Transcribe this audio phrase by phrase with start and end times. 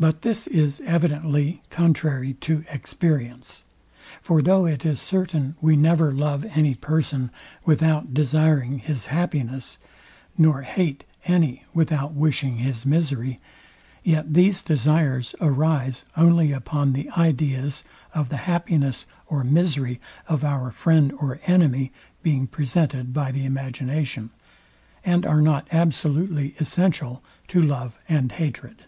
[0.00, 3.66] But this is evidently contrary to experience.
[4.22, 7.30] For though it is certain we never love any person
[7.66, 9.76] without desiring his happiness,
[10.38, 13.38] nor hate any without wishing his misery,
[14.02, 20.70] yet these desires arise only upon the ideas of the happiness or misery of our
[20.70, 21.92] friend or enemy
[22.22, 24.30] being presented by the imagination,
[25.04, 28.84] and are not absolutely essential to love and hatred.